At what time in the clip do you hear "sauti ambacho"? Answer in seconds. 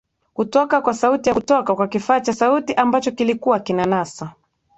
2.33-3.11